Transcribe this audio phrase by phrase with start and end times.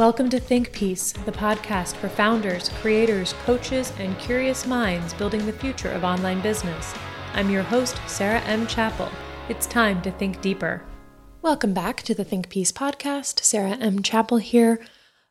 [0.00, 5.52] Welcome to Think Piece, the podcast for founders, creators, coaches, and curious minds building the
[5.52, 6.94] future of online business.
[7.34, 8.66] I'm your host, Sarah M.
[8.66, 9.10] Chappell.
[9.50, 10.82] It's time to think deeper.
[11.42, 13.44] Welcome back to the Think Piece podcast.
[13.44, 14.02] Sarah M.
[14.02, 14.80] Chappell here.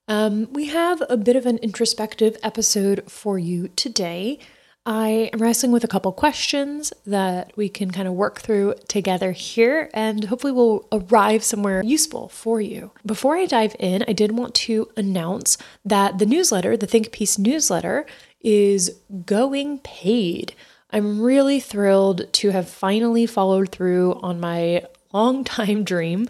[0.07, 4.37] Um, we have a bit of an introspective episode for you today.
[4.85, 9.33] I am wrestling with a couple questions that we can kind of work through together
[9.33, 12.91] here, and hopefully, we'll arrive somewhere useful for you.
[13.05, 17.37] Before I dive in, I did want to announce that the newsletter, the Think Piece
[17.37, 18.05] newsletter,
[18.41, 20.53] is going paid.
[20.91, 26.27] I'm really thrilled to have finally followed through on my long time dream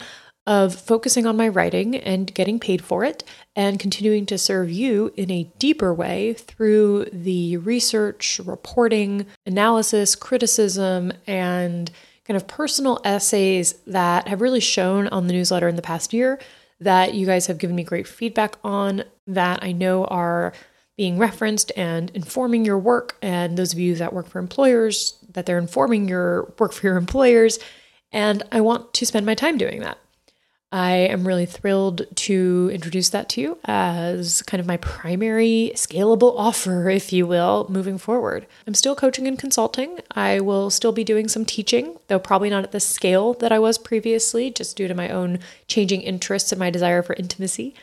[0.49, 3.23] of focusing on my writing and getting paid for it
[3.55, 11.13] and continuing to serve you in a deeper way through the research, reporting, analysis, criticism,
[11.27, 11.91] and
[12.25, 16.39] kind of personal essays that have really shown on the newsletter in the past year
[16.79, 20.51] that you guys have given me great feedback on that I know are
[20.97, 25.45] being referenced and informing your work and those of you that work for employers that
[25.45, 27.59] they're informing your work for your employers
[28.11, 29.99] and I want to spend my time doing that.
[30.71, 36.35] I am really thrilled to introduce that to you as kind of my primary scalable
[36.37, 38.45] offer, if you will, moving forward.
[38.67, 39.99] I'm still coaching and consulting.
[40.11, 43.57] I will still be doing some teaching, though probably not at the scale that I
[43.57, 47.73] was previously, just due to my own changing interests and my desire for intimacy.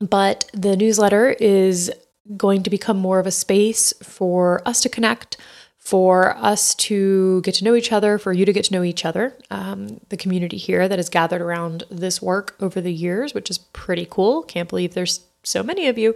[0.00, 1.92] But the newsletter is
[2.36, 5.36] going to become more of a space for us to connect
[5.80, 9.04] for us to get to know each other, for you to get to know each
[9.04, 13.50] other, um, the community here that has gathered around this work over the years, which
[13.50, 14.42] is pretty cool.
[14.42, 16.14] Can't believe there's so many of you.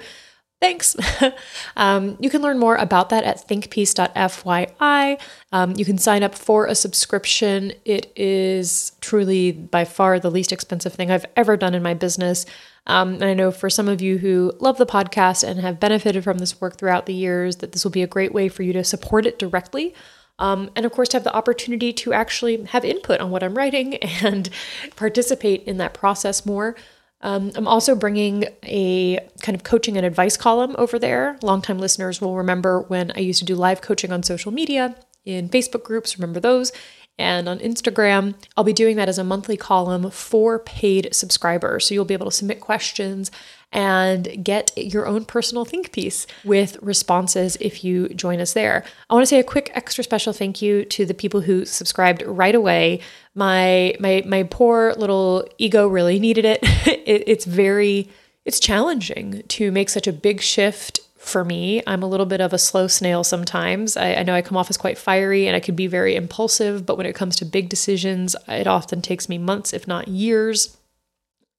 [0.64, 0.96] Thanks.
[1.76, 5.20] um, you can learn more about that at thinkpiece.fyi.
[5.52, 7.74] Um, you can sign up for a subscription.
[7.84, 12.46] It is truly by far the least expensive thing I've ever done in my business.
[12.86, 16.24] Um, and I know for some of you who love the podcast and have benefited
[16.24, 18.72] from this work throughout the years, that this will be a great way for you
[18.72, 19.94] to support it directly.
[20.38, 23.54] Um, and of course, to have the opportunity to actually have input on what I'm
[23.54, 24.48] writing and
[24.96, 26.74] participate in that process more.
[27.24, 31.38] Um, I'm also bringing a kind of coaching and advice column over there.
[31.42, 35.48] Longtime listeners will remember when I used to do live coaching on social media in
[35.48, 36.70] Facebook groups, remember those
[37.18, 38.34] and on Instagram.
[38.56, 41.86] I'll be doing that as a monthly column for paid subscribers.
[41.86, 43.30] So you'll be able to submit questions
[43.72, 48.84] and get your own personal think piece with responses if you join us there.
[49.10, 52.22] I want to say a quick extra special thank you to the people who subscribed
[52.22, 53.00] right away.
[53.34, 56.60] My my my poor little ego really needed it.
[56.86, 58.08] it it's very
[58.44, 61.82] it's challenging to make such a big shift for me.
[61.86, 63.96] I'm a little bit of a slow snail sometimes.
[63.96, 66.84] I, I, know I come off as quite fiery and I can be very impulsive,
[66.84, 70.76] but when it comes to big decisions, it often takes me months, if not years.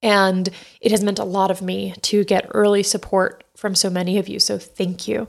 [0.02, 0.50] And
[0.82, 4.28] it has meant a lot of me to get early support from so many of
[4.28, 4.40] you.
[4.40, 5.28] So thank you.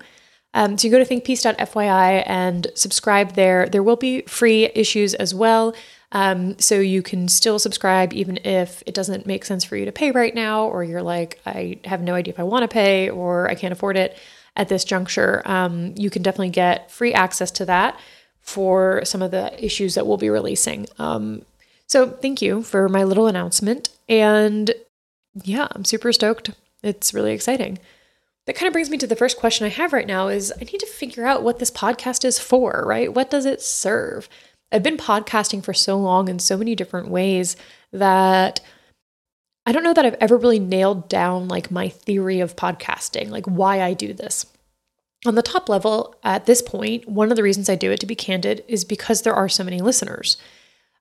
[0.52, 3.68] Um, so you go to thinkpiece.fyi and subscribe there.
[3.68, 5.74] There will be free issues as well.
[6.16, 9.92] Um, so you can still subscribe even if it doesn't make sense for you to
[9.92, 13.10] pay right now, or you're like, I have no idea if I want to pay
[13.10, 14.16] or I can't afford it
[14.56, 15.42] at this juncture.
[15.44, 18.00] Um, you can definitely get free access to that
[18.40, 20.86] for some of the issues that we'll be releasing.
[20.98, 21.42] Um,
[21.86, 23.90] so thank you for my little announcement.
[24.08, 24.70] And
[25.44, 26.52] yeah, I'm super stoked.
[26.82, 27.78] It's really exciting.
[28.46, 30.64] That kind of brings me to the first question I have right now is I
[30.64, 33.12] need to figure out what this podcast is for, right?
[33.12, 34.30] What does it serve?
[34.72, 37.56] I've been podcasting for so long in so many different ways
[37.92, 38.60] that
[39.64, 43.46] I don't know that I've ever really nailed down like my theory of podcasting, like
[43.46, 44.46] why I do this.
[45.26, 48.06] On the top level, at this point, one of the reasons I do it, to
[48.06, 50.36] be candid, is because there are so many listeners.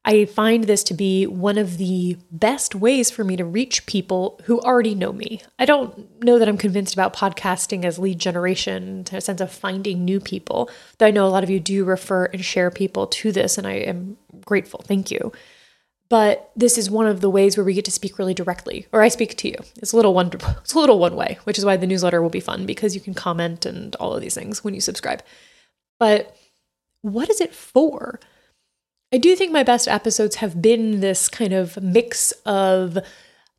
[0.08, 4.40] I find this to be one of the best ways for me to reach people
[4.44, 5.42] who already know me.
[5.58, 9.52] I don't know that I'm convinced about podcasting as lead generation to a sense of
[9.52, 13.08] finding new people, though I know a lot of you do refer and share people
[13.08, 14.84] to this, and I am grateful.
[14.86, 15.34] Thank you.
[16.08, 19.02] But this is one of the ways where we get to speak really directly, or
[19.02, 19.56] I speak to you.
[19.78, 20.30] It's a little one,
[20.62, 23.02] it's a little one way, which is why the newsletter will be fun because you
[23.02, 25.24] can comment and all of these things when you subscribe.
[26.00, 26.38] But
[27.02, 28.20] what is it for?
[29.14, 32.98] I do think my best episodes have been this kind of mix of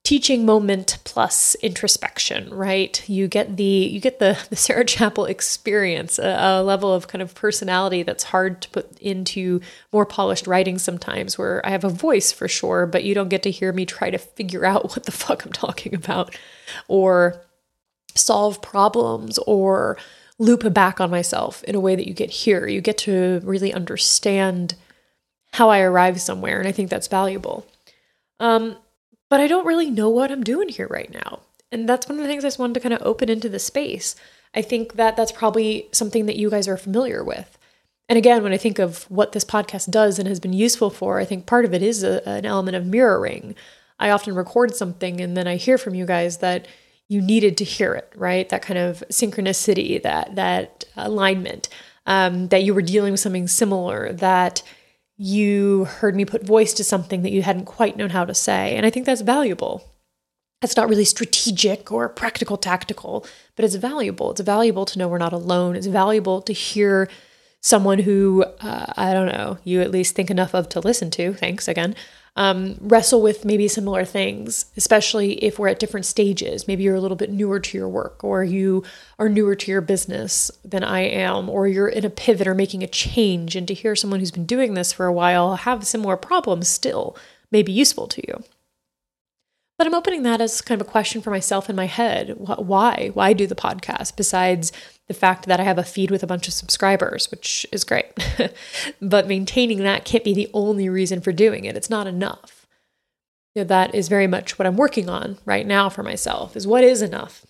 [0.02, 3.08] teaching moment plus introspection right?
[3.08, 7.22] You get the you get the the sarah chappell experience a, a, level of kind
[7.22, 9.60] of personality that's hard to put into
[9.93, 13.42] more polished writing sometimes where i have a voice for sure but you don't get
[13.42, 16.38] to hear me try to figure out what the fuck i'm talking about
[16.87, 17.42] or
[18.14, 19.96] solve problems or
[20.38, 22.66] loop back on myself in a way that you get here.
[22.66, 24.75] You get to really understand
[25.56, 26.58] how I arrive somewhere.
[26.58, 27.66] And I think that's valuable.
[28.40, 28.76] Um,
[29.30, 31.40] but I don't really know what I'm doing here right now.
[31.72, 33.58] and that's one of the things I just wanted to kind of open into the
[33.58, 34.14] space.
[34.54, 37.58] I think that that's probably something that you guys are familiar with.
[38.08, 41.18] And again, when I think of what this podcast does and has been useful for,
[41.18, 43.56] I think part of it is a, an element of mirroring.
[43.98, 46.68] I often record something and then I hear from you guys that
[47.08, 48.48] you needed to hear it, right?
[48.48, 51.68] That kind of synchronicity, that that alignment,
[52.06, 54.62] um, that you were dealing with something similar, that
[55.16, 58.76] you heard me put voice to something that you hadn't quite known how to say.
[58.76, 59.82] And I think that's valuable.
[60.62, 64.30] It's not really strategic or practical tactical, but it's valuable.
[64.30, 65.76] It's valuable to know we're not alone.
[65.76, 67.08] It's valuable to hear
[67.60, 71.34] someone who, uh, I don't know, you at least think enough of to listen to.
[71.34, 71.94] Thanks again
[72.36, 76.68] um, wrestle with maybe similar things, especially if we're at different stages.
[76.68, 78.84] Maybe you're a little bit newer to your work, or you
[79.18, 82.82] are newer to your business than I am, or you're in a pivot or making
[82.82, 83.56] a change.
[83.56, 87.16] And to hear someone who's been doing this for a while have similar problems still
[87.50, 88.44] may be useful to you.
[89.78, 92.34] But I'm opening that as kind of a question for myself in my head.
[92.38, 93.11] Why?
[93.12, 94.73] Why do the podcast besides
[95.06, 98.12] the fact that I have a feed with a bunch of subscribers, which is great?
[99.02, 101.76] but maintaining that can't be the only reason for doing it.
[101.76, 102.67] It's not enough.
[103.55, 106.67] You know, that is very much what I'm working on right now for myself is
[106.67, 107.44] what is enough?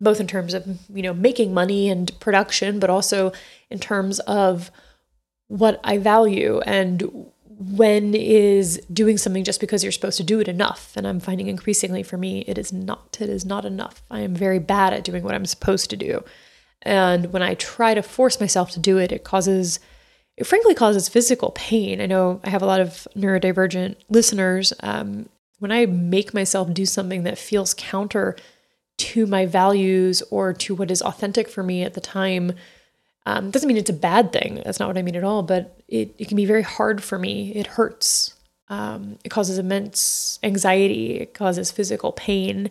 [0.00, 3.32] Both in terms of, you know, making money and production, but also
[3.70, 4.72] in terms of
[5.48, 7.26] what I value and
[7.58, 10.92] when is doing something just because you're supposed to do it enough?
[10.96, 14.02] And i'm finding increasingly for me it is not it is not enough.
[14.10, 16.24] I am very bad at doing what i'm supposed to do.
[16.82, 19.80] And when i try to force myself to do it it causes
[20.36, 22.00] it frankly causes physical pain.
[22.00, 24.72] I know i have a lot of neurodivergent listeners.
[24.80, 25.28] Um,
[25.58, 28.36] when i make myself do something that feels counter
[28.98, 32.52] to my values or to what is authentic for me at the time
[33.26, 34.62] um, doesn't mean it's a bad thing.
[34.64, 35.42] That's not what I mean at all.
[35.42, 37.52] But it, it can be very hard for me.
[37.54, 38.34] It hurts.
[38.68, 41.16] Um, it causes immense anxiety.
[41.16, 42.70] It causes physical pain.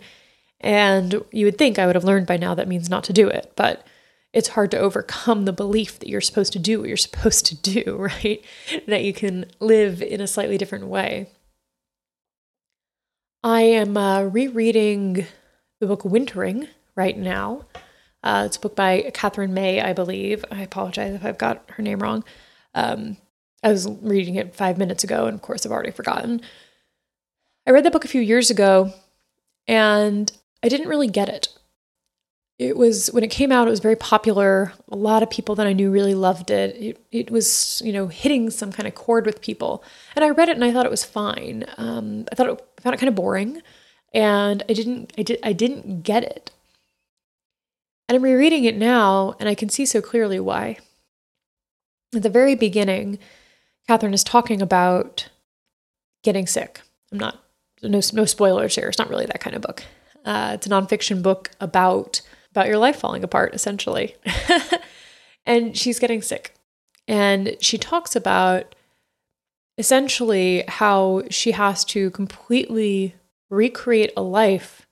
[0.62, 3.28] And you would think I would have learned by now that means not to do
[3.28, 3.54] it.
[3.56, 3.86] But
[4.34, 7.56] it's hard to overcome the belief that you're supposed to do what you're supposed to
[7.56, 8.44] do, right?
[8.88, 11.30] that you can live in a slightly different way.
[13.44, 15.26] I am uh, rereading
[15.80, 17.66] the book Wintering right now.
[18.24, 20.44] Uh, it's a book by Katherine May, I believe.
[20.52, 22.24] I apologize if I've got her name wrong.
[22.74, 23.18] Um,
[23.64, 26.42] I was reading it five minutes ago, and of course, I've already forgotten.
[27.66, 28.94] I read that book a few years ago,
[29.68, 30.32] and
[30.64, 31.50] I didn't really get it.
[32.60, 34.74] It was when it came out, it was very popular.
[34.90, 36.76] A lot of people that I knew really loved it.
[36.76, 39.84] It, it was, you know, hitting some kind of chord with people.
[40.16, 41.66] And I read it and I thought it was fine.
[41.78, 43.62] Um, I thought it, I found it kind of boring,
[44.14, 46.52] and I didn't, I did, I didn't get it.
[48.10, 50.78] And I'm rereading it now, and I can see so clearly why.
[52.16, 53.20] At the very beginning,
[53.88, 55.30] Katherine is talking about
[56.24, 56.82] getting sick.
[57.12, 57.44] I'm not,
[57.82, 58.88] no, no spoilers here.
[58.88, 59.84] It's not really that kind of book.
[60.26, 62.22] Uh, it's a nonfiction book about
[62.52, 64.16] about your life falling apart, essentially.
[65.46, 66.56] and she's getting sick,
[67.08, 68.74] and she talks about
[69.78, 73.14] essentially how she has to completely
[73.50, 74.88] recreate a life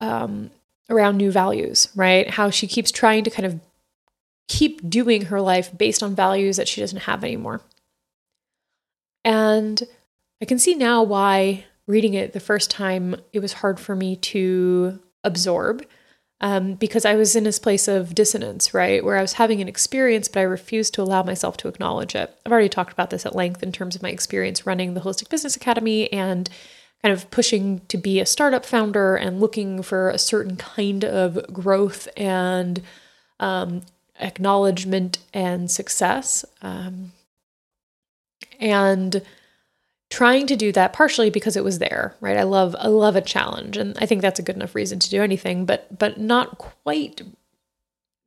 [0.00, 0.50] um,
[0.90, 2.30] around new values, right?
[2.30, 3.60] How she keeps trying to kind of
[4.48, 7.60] keep doing her life based on values that she doesn't have anymore.
[9.24, 9.82] And
[10.40, 14.16] I can see now why reading it the first time it was hard for me
[14.16, 15.84] to absorb
[16.40, 19.04] um, because I was in this place of dissonance, right?
[19.04, 22.32] Where I was having an experience, but I refused to allow myself to acknowledge it.
[22.46, 25.30] I've already talked about this at length in terms of my experience running the Holistic
[25.30, 26.48] Business Academy and
[27.02, 31.52] kind of pushing to be a startup founder and looking for a certain kind of
[31.52, 32.82] growth and
[33.40, 33.82] um,
[34.20, 36.44] acknowledgement and success.
[36.62, 37.12] Um,
[38.60, 39.22] and
[40.10, 43.20] trying to do that partially because it was there right i love i love a
[43.20, 46.56] challenge and i think that's a good enough reason to do anything but but not
[46.56, 47.20] quite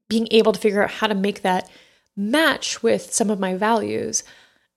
[0.07, 1.67] being able to figure out how to make that
[2.15, 4.23] match with some of my values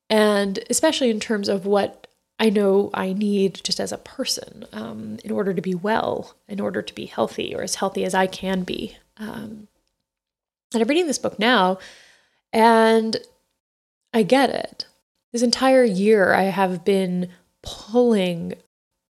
[0.09, 2.07] and especially in terms of what
[2.39, 6.61] I know I need just as a person um, in order to be well, in
[6.61, 8.97] order to be healthy or as healthy as I can be.
[9.19, 9.69] Um,
[10.75, 11.79] and I'm reading this book now,
[12.53, 13.17] and
[14.13, 14.87] I get it.
[15.33, 17.29] This entire year, I have been
[17.63, 18.55] pulling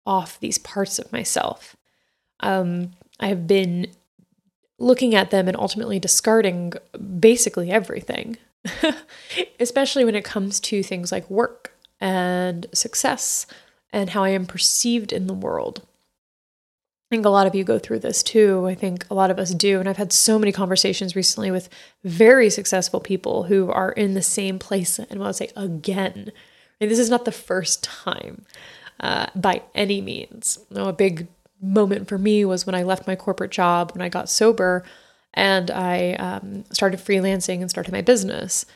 [0.07, 1.77] off these parts of myself.
[2.41, 3.89] Um, I've been
[4.79, 6.73] looking at them and ultimately discarding
[7.21, 8.37] basically everything,
[9.61, 13.47] especially when it comes to things like work and success
[13.93, 15.83] and how I am perceived in the world.
[17.11, 18.67] I think a lot of you go through this too.
[18.67, 19.79] I think a lot of us do.
[19.79, 21.69] And I've had so many conversations recently with
[22.03, 24.99] very successful people who are in the same place.
[24.99, 28.47] And I'll say again, I mean, this is not the first time
[29.01, 30.59] uh, by any means.
[30.71, 31.29] You know, a big
[31.61, 34.85] moment for me was when I left my corporate job, when I got sober,
[35.33, 38.67] and I um, started freelancing and started my business.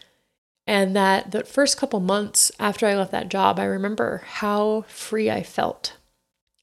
[0.66, 5.30] And that the first couple months after I left that job, I remember how free
[5.30, 5.97] I felt.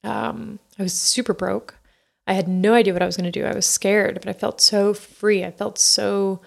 [0.05, 1.75] Um, I was super broke.
[2.27, 3.45] I had no idea what I was going to do.
[3.45, 5.43] I was scared, but I felt so free.
[5.43, 6.41] I felt so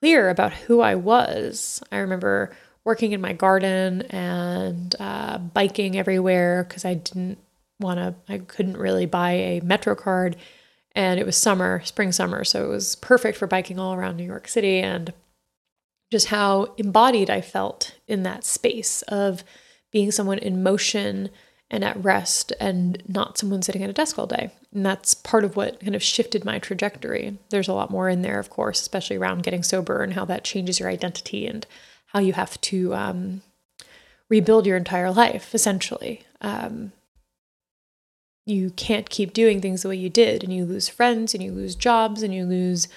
[0.00, 1.82] clear about who I was.
[1.92, 7.38] I remember working in my garden and uh, biking everywhere because I didn't
[7.80, 10.36] want to, I couldn't really buy a Metro card.
[10.92, 12.42] And it was summer, spring, summer.
[12.44, 15.12] So it was perfect for biking all around New York City and
[16.10, 19.44] just how embodied I felt in that space of
[19.92, 21.30] being someone in motion
[21.70, 24.50] and at rest and not someone sitting at a desk all day.
[24.72, 27.38] And that's part of what kind of shifted my trajectory.
[27.50, 30.44] There's a lot more in there, of course, especially around getting sober and how that
[30.44, 31.66] changes your identity and
[32.06, 33.42] how you have to um,
[34.30, 36.22] rebuild your entire life, essentially.
[36.40, 36.92] Um,
[38.46, 41.52] you can't keep doing things the way you did, and you lose friends, and you
[41.52, 42.88] lose jobs, and you lose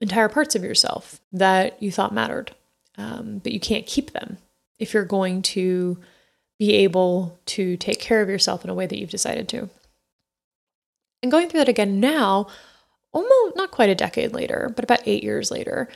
[0.00, 2.52] entire parts of yourself that you thought mattered.
[2.96, 4.38] Um, but you can't keep them
[4.78, 5.98] if you're going to
[6.58, 9.68] be able to take care of yourself in a way that you've decided to.
[11.22, 12.48] And going through that again now,
[13.12, 15.88] almost not quite a decade later, but about eight years later,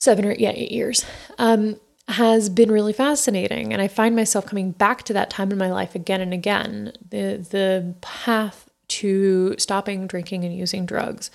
[0.00, 1.04] seven or yeah, eight years,
[1.38, 3.72] um, has been really fascinating.
[3.72, 6.92] And I find myself coming back to that time in my life again and again.
[7.10, 11.30] The the path to stopping drinking and using drugs,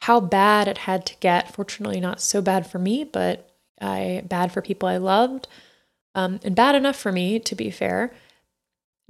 [0.00, 1.52] how bad it had to get.
[1.52, 3.50] Fortunately, not so bad for me, but
[3.80, 5.48] I bad for people I loved
[6.16, 8.12] um, and bad enough for me, to be fair,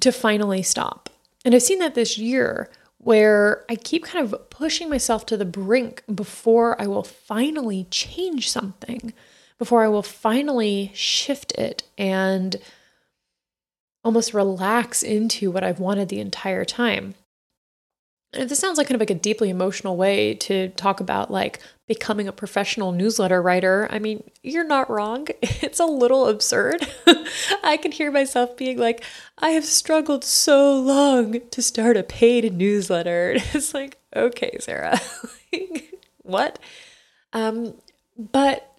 [0.01, 1.09] to finally stop.
[1.45, 5.45] And I've seen that this year where I keep kind of pushing myself to the
[5.45, 9.15] brink before I will finally change something,
[9.59, 12.57] before I will finally shift it and
[14.03, 17.15] almost relax into what I've wanted the entire time.
[18.37, 22.29] This sounds like kind of like a deeply emotional way to talk about like becoming
[22.29, 23.87] a professional newsletter writer.
[23.91, 25.29] I mean, you're not wrong.
[25.63, 26.87] It's a little absurd.
[27.65, 29.03] I can hear myself being like,
[29.39, 33.33] I have struggled so long to start a paid newsletter.
[33.37, 35.01] it's like, okay, Sarah,
[36.23, 36.59] what?
[37.33, 37.75] Um,
[38.17, 38.73] but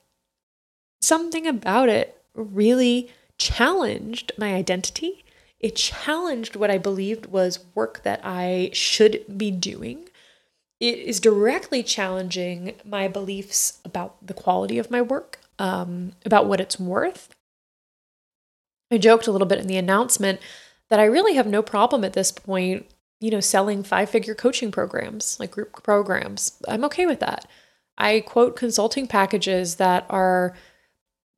[1.01, 5.25] something about it really challenged my identity
[5.59, 10.09] it challenged what I believed was work that I should be doing.
[10.79, 16.61] It is directly challenging my beliefs about the quality of my work, um, about what
[16.61, 17.35] it's worth.
[18.91, 20.39] I joked a little bit in the announcement
[20.89, 22.85] that I really have no problem at this point,
[23.19, 26.61] you know, selling five figure coaching programs, like group programs.
[26.67, 27.45] I'm okay with that.
[27.97, 30.55] I quote consulting packages that are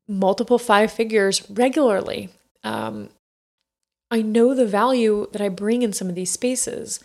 [0.08, 2.30] multiple five figures regularly.
[2.64, 3.10] Um,
[4.12, 7.00] I know the value that I bring in some of these spaces.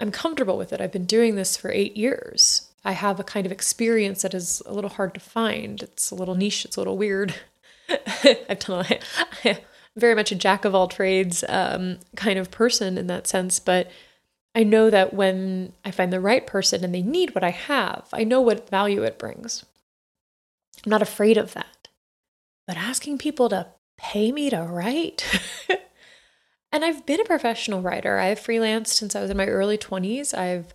[0.00, 0.80] I'm comfortable with it.
[0.80, 2.70] I've been doing this for eight years.
[2.84, 5.82] I have a kind of experience that is a little hard to find.
[5.82, 7.34] It's a little niche, it's a little weird.
[7.88, 9.00] I've done a,
[9.44, 9.56] I'm
[9.96, 13.90] very much a jack of all trades um, kind of person in that sense, but
[14.54, 18.08] I know that when I find the right person and they need what I have,
[18.12, 19.64] I know what value it brings.
[20.84, 21.88] I'm not afraid of that.
[22.66, 23.66] But asking people to
[23.98, 25.24] pay me to write,
[26.72, 28.18] And I've been a professional writer.
[28.18, 30.36] I've freelanced since I was in my early 20s.
[30.36, 30.72] I've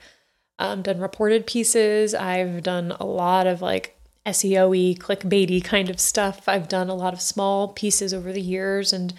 [0.60, 2.14] um, done reported pieces.
[2.14, 6.48] I've done a lot of like SEO clickbaity kind of stuff.
[6.48, 9.14] I've done a lot of small pieces over the years and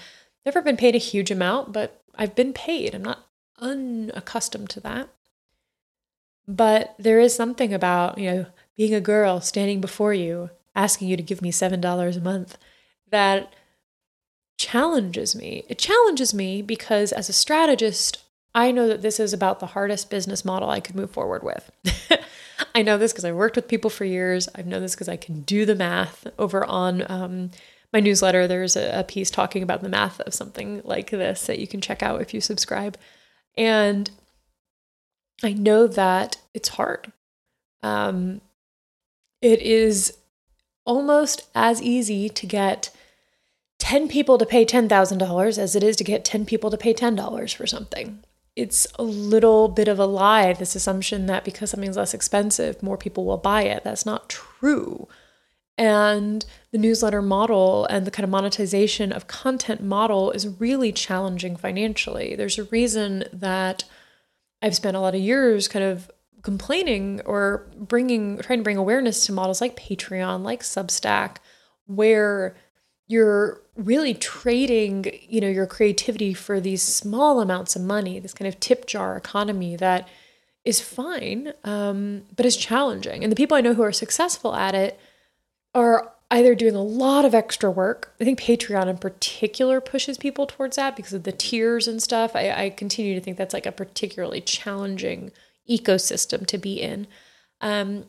[0.44, 2.94] never been paid a huge amount, but I've been paid.
[2.94, 3.26] I'm not
[3.58, 5.08] unaccustomed to that.
[6.48, 11.16] But there is something about, you know, being a girl standing before you, asking you
[11.16, 12.58] to give me $7 a month
[13.10, 13.52] that
[14.56, 15.64] challenges me.
[15.68, 18.22] It challenges me because as a strategist,
[18.54, 21.70] I know that this is about the hardest business model I could move forward with.
[22.74, 24.48] I know this because I worked with people for years.
[24.54, 27.50] I've known this because I can do the math over on um,
[27.92, 28.46] my newsletter.
[28.46, 31.82] There's a, a piece talking about the math of something like this that you can
[31.82, 32.96] check out if you subscribe.
[33.58, 34.10] And
[35.42, 37.12] I know that it's hard.
[37.82, 38.40] Um,
[39.42, 40.16] it is
[40.86, 42.90] almost as easy to get
[43.86, 47.54] 10 people to pay $10,000 as it is to get 10 people to pay $10
[47.54, 48.18] for something.
[48.56, 52.96] It's a little bit of a lie, this assumption that because something's less expensive, more
[52.98, 53.84] people will buy it.
[53.84, 55.06] That's not true.
[55.78, 61.54] And the newsletter model and the kind of monetization of content model is really challenging
[61.54, 62.34] financially.
[62.34, 63.84] There's a reason that
[64.60, 66.10] I've spent a lot of years kind of
[66.42, 71.36] complaining or bringing, trying to bring awareness to models like Patreon, like Substack,
[71.86, 72.56] where
[73.06, 78.48] you're really trading, you know, your creativity for these small amounts of money, this kind
[78.48, 80.08] of tip jar economy that
[80.64, 83.22] is fine, um, but is challenging.
[83.22, 84.98] And the people I know who are successful at it
[85.74, 88.12] are either doing a lot of extra work.
[88.20, 92.34] I think Patreon in particular pushes people towards that because of the tiers and stuff.
[92.34, 95.30] I, I continue to think that's like a particularly challenging
[95.70, 97.06] ecosystem to be in.
[97.60, 98.06] Um,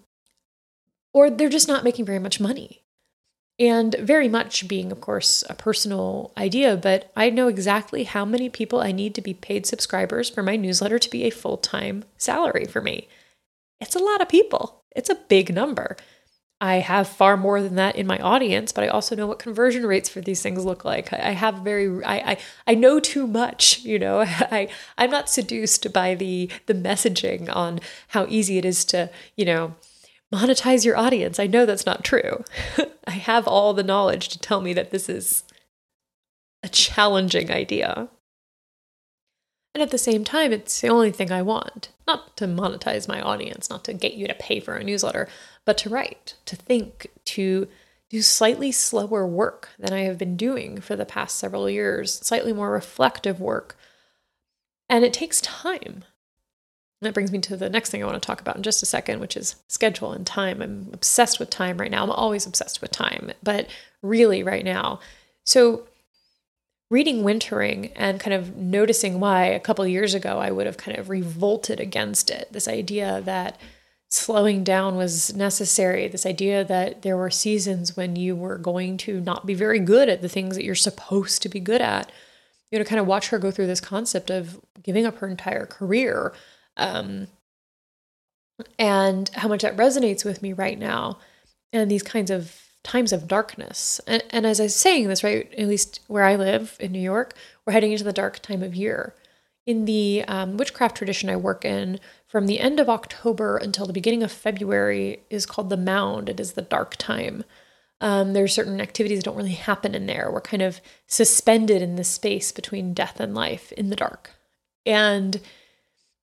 [1.14, 2.84] or they're just not making very much money.
[3.60, 8.50] And very much being, of course, a personal idea, but I know exactly how many
[8.50, 12.04] people I need to be paid subscribers for my newsletter to be a full time
[12.18, 13.08] salary for me.
[13.80, 15.98] It's a lot of people, it's a big number.
[16.60, 19.86] I have far more than that in my audience, but I also know what conversion
[19.86, 21.14] rates for these things look like.
[21.14, 24.22] I have very I I, I know too much, you know.
[24.22, 29.46] I I'm not seduced by the the messaging on how easy it is to, you
[29.46, 29.76] know,
[30.34, 31.40] monetize your audience.
[31.40, 32.44] I know that's not true.
[33.08, 35.44] I have all the knowledge to tell me that this is
[36.64, 38.10] a challenging idea.
[39.74, 41.90] And at the same time, it's the only thing I want.
[42.08, 45.30] Not to monetize my audience, not to get you to pay for a newsletter,
[45.66, 47.68] but to write, to think, to
[48.10, 52.54] do slightly slower work than I have been doing for the past several years, slightly
[52.54, 53.78] more reflective work.
[54.90, 56.06] And it takes time.
[57.02, 58.88] That brings me to the next thing I want to talk about in just a
[58.88, 60.62] second, which is schedule and time.
[60.62, 62.04] I'm obsessed with time right now.
[62.04, 63.68] I'm always obsessed with time, but
[64.02, 65.00] really right now.
[65.46, 65.84] So,
[66.90, 70.98] reading Wintering and kind of noticing why a couple years ago I would have kind
[70.98, 72.48] of revolted against it.
[72.52, 73.60] This idea that
[74.10, 79.20] slowing down was necessary, this idea that there were seasons when you were going to
[79.20, 82.12] not be very good at the things that you're supposed to be good at.
[82.72, 85.66] You know, kind of watch her go through this concept of giving up her entire
[85.66, 86.34] career.
[86.78, 87.28] Um,
[88.80, 91.20] and how much that resonates with me right now.
[91.74, 94.00] And these kinds of times of darkness.
[94.08, 97.02] And, and as I was saying this, right, at least where I live in New
[97.02, 97.34] York,
[97.66, 99.14] we're heading into the dark time of year.
[99.66, 103.94] In the um, witchcraft tradition I work in, from the end of October until the
[103.94, 106.30] beginning of February is called the mound.
[106.30, 107.44] It is the dark time.
[108.00, 110.30] Um, there are certain activities that don't really happen in there.
[110.32, 114.32] We're kind of suspended in the space between death and life in the dark.
[114.86, 115.42] And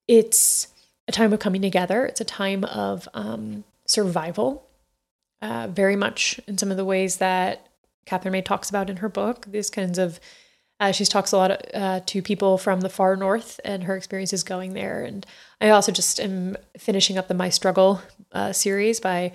[0.06, 0.68] it's
[1.08, 4.66] a time of coming together, it's a time of um, survival
[5.42, 7.66] uh, very much in some of the ways that
[8.06, 9.46] Katherine May talks about in her book.
[9.46, 10.18] These kinds of,
[10.80, 14.42] uh, she talks a lot uh, to people from the far north and her experiences
[14.42, 15.02] going there.
[15.02, 15.26] And
[15.60, 18.00] I also just am finishing up the My Struggle
[18.32, 19.32] uh, series by,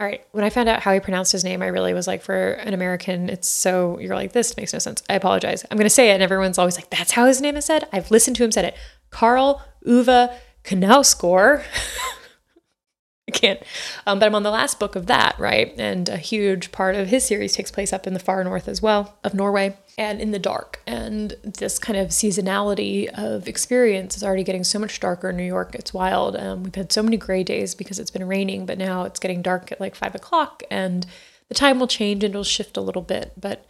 [0.00, 2.22] all right, when I found out how he pronounced his name, I really was like,
[2.22, 5.02] for an American, it's so, you're like, this makes no sense.
[5.08, 5.64] I apologize.
[5.70, 6.14] I'm going to say it.
[6.14, 7.88] And everyone's always like, that's how his name is said.
[7.92, 8.76] I've listened to him said it.
[9.10, 10.30] Karl Ove
[10.64, 11.64] Knausgård.
[13.28, 13.62] I can't.
[14.06, 15.72] Um, but I'm on the last book of that, right?
[15.78, 18.82] And a huge part of his series takes place up in the far north as
[18.82, 20.80] well of Norway and in the dark.
[20.86, 25.44] And this kind of seasonality of experience is already getting so much darker in New
[25.44, 25.74] York.
[25.74, 26.36] It's wild.
[26.36, 29.40] Um, we've had so many gray days because it's been raining, but now it's getting
[29.40, 31.06] dark at like five o'clock and
[31.48, 33.32] the time will change and it'll shift a little bit.
[33.38, 33.66] But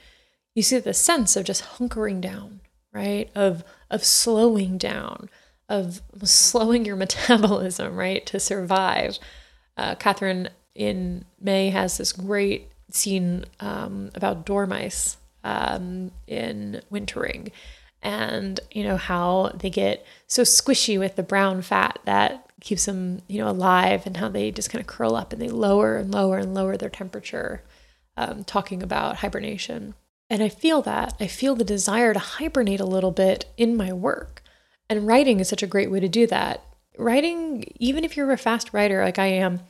[0.55, 2.61] you see the sense of just hunkering down,
[2.93, 3.31] right?
[3.35, 5.29] Of of slowing down,
[5.69, 9.19] of slowing your metabolism, right, to survive.
[9.77, 17.51] Uh, Katherine in May has this great scene um, about dormice um, in wintering
[18.03, 23.23] and you know how they get so squishy with the brown fat that keeps them
[23.29, 26.13] you know alive and how they just kind of curl up and they lower and
[26.13, 27.63] lower and lower their temperature
[28.17, 29.95] um, talking about hibernation.
[30.29, 31.15] And i feel that.
[31.21, 34.42] I feel the desire to hibernate a little bit in my work
[34.97, 36.65] and writing is such a great way to do that
[36.99, 39.61] writing, even if you're a fast writer like I am,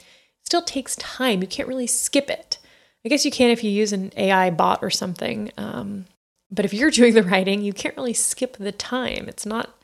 [0.44, 1.40] still takes time.
[1.40, 2.58] You can't really skip it.
[3.04, 5.50] I guess you can if you use an AI bot or something.
[5.56, 6.06] Um,
[6.50, 9.28] but if you're doing the writing, you can't really skip the time.
[9.28, 9.74] It's not.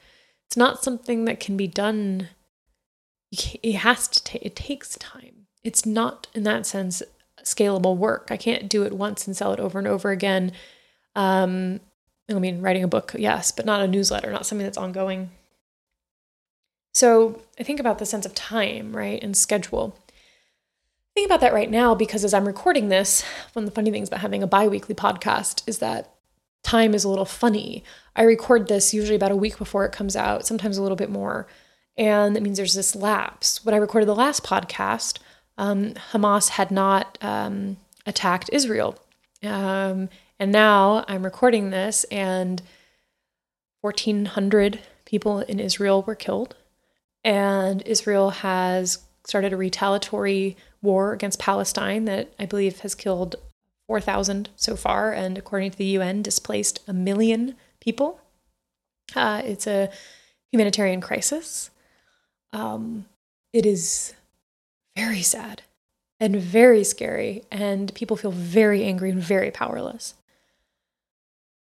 [0.47, 2.29] It's not something that can be done.
[3.31, 4.25] It has to.
[4.25, 4.43] take.
[4.43, 5.47] it takes time.
[5.63, 7.03] It's not in that sense
[7.43, 8.29] scalable work.
[8.31, 10.53] I can't do it once and sell it over and over again.
[11.15, 11.81] Um,
[12.31, 15.31] I mean, writing a book, yes, but not a newsletter, not something that's ongoing.
[16.95, 19.97] So I think about the sense of time, right, and schedule.
[21.15, 24.09] Think about that right now because as I'm recording this, one of the funny things
[24.09, 26.15] about having a bi weekly podcast is that
[26.63, 27.83] time is a little funny.
[28.15, 31.11] I record this usually about a week before it comes out, sometimes a little bit
[31.11, 31.47] more.
[31.97, 33.65] And that means there's this lapse.
[33.65, 35.19] When I recorded the last podcast,
[35.57, 38.99] um, Hamas had not um, attacked Israel.
[39.43, 42.63] Um, and now I'm recording this, and
[43.81, 46.55] 1,400 people in Israel were killed
[47.25, 53.37] and Israel has started a retaliatory war against Palestine that I believe has killed
[53.87, 58.21] 4,000 so far, and according to the UN, displaced a million people.
[59.15, 59.91] Uh, it's a
[60.53, 61.71] humanitarian crisis.
[62.53, 63.07] Um,
[63.53, 64.15] it is
[64.97, 65.63] very sad
[66.21, 70.15] and very scary, and people feel very angry and very powerless.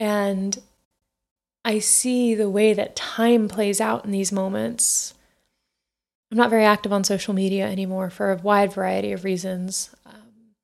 [0.04, 0.62] And
[1.64, 5.14] I see the way that time plays out in these moments.
[6.30, 9.96] I'm not very active on social media anymore for a wide variety of reasons.
[10.06, 10.56] Um,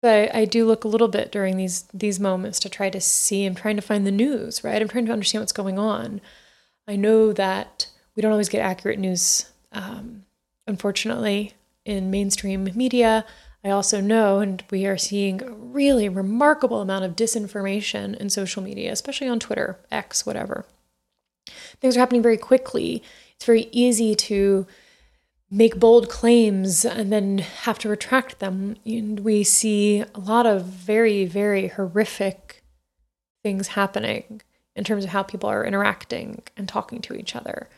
[0.00, 3.00] but I, I, do look a little bit during these these moments to try to
[3.00, 3.46] see.
[3.46, 4.80] I'm trying to find the news, right?
[4.80, 6.20] I'm trying to understand what's going on.
[6.86, 10.24] I know that we don't always get accurate news, um,
[10.68, 13.26] unfortunately, in mainstream media.
[13.64, 18.62] I also know, and we are seeing a really remarkable amount of disinformation in social
[18.62, 20.66] media, especially on Twitter, X, whatever.
[21.80, 23.02] Things are happening very quickly.
[23.36, 24.66] It's very easy to
[25.50, 28.76] make bold claims and then have to retract them.
[28.84, 32.62] And we see a lot of very, very horrific
[33.42, 34.42] things happening
[34.76, 37.68] in terms of how people are interacting and talking to each other.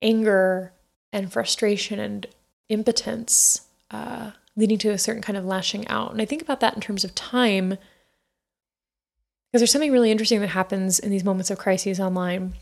[0.00, 0.72] Anger
[1.12, 2.26] and frustration and
[2.68, 6.12] impotence uh, leading to a certain kind of lashing out.
[6.12, 10.48] And I think about that in terms of time, because there's something really interesting that
[10.48, 12.54] happens in these moments of crises online,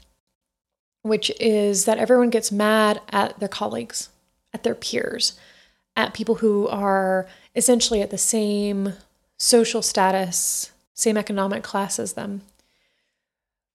[1.03, 4.09] which is that everyone gets mad at their colleagues,
[4.53, 5.39] at their peers,
[5.97, 8.95] at people who are essentially at the same
[9.37, 12.43] social status, same economic class as them,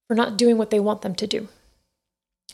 [0.07, 1.47] for not doing what they want them to do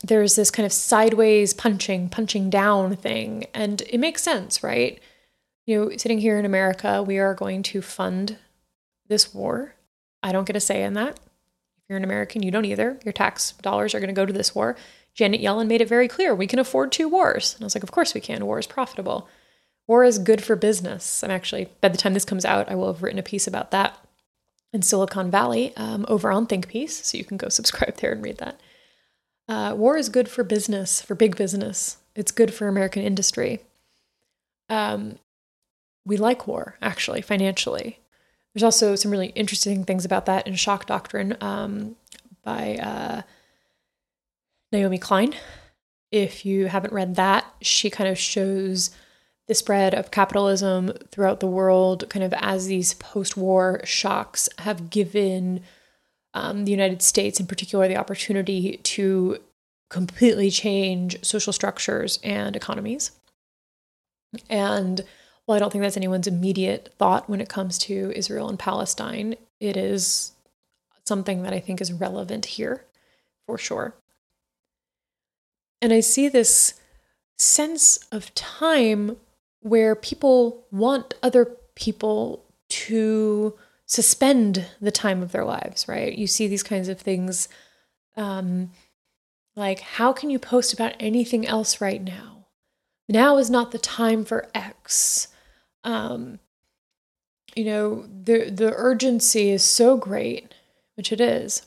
[0.04, 3.45] there's this kind of sideways punching, punching down thing.
[3.54, 5.00] And it makes sense, right?
[5.65, 8.38] You know, sitting here in America, we are going to fund
[9.08, 9.76] this war.
[10.24, 11.19] I don't get a say in that.
[11.78, 13.00] If you're an American, you don't either.
[13.04, 14.76] Your tax dollars are going to go to this war.
[15.13, 17.56] Janet Yellen made it very clear we can afford two wars.
[17.56, 18.45] And I was like, of course we can.
[18.45, 19.28] War is profitable.
[19.88, 21.24] War is good for business.
[21.24, 23.71] I'm actually, by the time this comes out, I will have written a piece about
[23.71, 23.97] that
[24.71, 27.04] in Silicon Valley um, over on ThinkPiece.
[27.04, 28.60] So you can go subscribe there and read that.
[29.47, 31.97] Uh, war is good for business, for big business.
[32.15, 33.62] It's good for American industry.
[34.69, 35.17] Um,
[36.05, 37.99] we like war, actually, financially.
[38.53, 41.95] There's also some really interesting things about that in Shock Doctrine um,
[42.43, 43.21] by uh,
[44.71, 45.33] Naomi Klein.
[46.11, 48.91] If you haven't read that, she kind of shows
[49.47, 54.89] the spread of capitalism throughout the world, kind of as these post war shocks have
[54.89, 55.61] given
[56.33, 59.37] um, the United States, in particular, the opportunity to
[59.89, 63.11] completely change social structures and economies.
[64.49, 65.01] And
[65.45, 69.36] while I don't think that's anyone's immediate thought when it comes to Israel and Palestine,
[69.60, 70.34] it is
[71.06, 72.86] something that I think is relevant here
[73.45, 73.95] for sure.
[75.82, 76.80] And I see this
[77.38, 79.17] sense of time
[79.62, 86.17] where people want other people to suspend the time of their lives, right?
[86.17, 87.49] You see these kinds of things
[88.15, 88.71] um,
[89.56, 92.47] like, how can you post about anything else right now?
[93.10, 95.27] Now is not the time for X.
[95.84, 96.39] Um,
[97.56, 100.54] you know, the the urgency is so great,
[100.96, 101.63] which it is.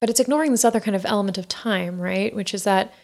[0.00, 2.34] But it's ignoring this other kind of element of time, right?
[2.34, 2.94] Which is that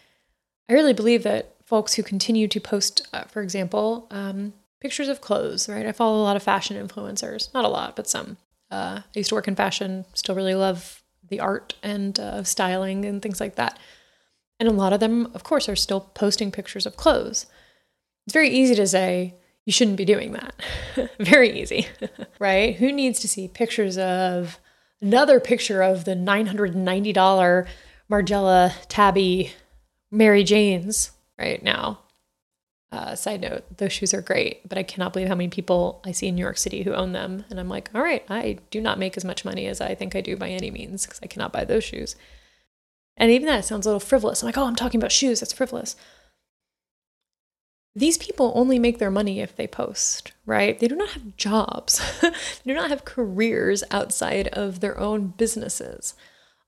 [0.68, 5.20] I really believe that folks who continue to post, uh, for example, um, pictures of
[5.20, 5.86] clothes, right?
[5.86, 8.38] I follow a lot of fashion influencers, not a lot, but some.
[8.70, 13.04] Uh, I used to work in fashion, still really love the art and uh, styling
[13.04, 13.78] and things like that.
[14.58, 17.46] And a lot of them, of course, are still posting pictures of clothes.
[18.26, 19.34] It's very easy to say,
[19.66, 20.54] you shouldn't be doing that.
[21.20, 21.88] very easy,
[22.38, 22.74] right?
[22.76, 24.58] Who needs to see pictures of
[25.02, 27.66] another picture of the $990
[28.10, 29.52] Margiela Tabi
[30.10, 31.98] Mary Janes right now?
[32.92, 36.12] Uh, side note, those shoes are great, but I cannot believe how many people I
[36.12, 37.44] see in New York City who own them.
[37.50, 40.14] And I'm like, all right, I do not make as much money as I think
[40.14, 42.14] I do by any means because I cannot buy those shoes.
[43.16, 44.42] And even that sounds a little frivolous.
[44.42, 45.40] I'm like, oh, I'm talking about shoes.
[45.40, 45.96] That's frivolous.
[47.96, 50.78] These people only make their money if they post, right?
[50.78, 52.30] They do not have jobs, they
[52.66, 56.14] do not have careers outside of their own businesses.